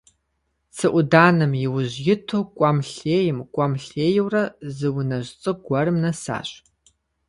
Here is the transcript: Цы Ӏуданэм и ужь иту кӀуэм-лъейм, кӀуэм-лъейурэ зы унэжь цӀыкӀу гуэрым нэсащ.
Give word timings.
Цы 0.75 0.87
Ӏуданэм 0.93 1.53
и 1.65 1.67
ужь 1.75 1.97
иту 2.13 2.39
кӀуэм-лъейм, 2.57 3.37
кӀуэм-лъейурэ 3.53 4.43
зы 4.75 4.89
унэжь 4.97 5.31
цӀыкӀу 5.41 5.61
гуэрым 5.65 5.97
нэсащ. 6.03 6.49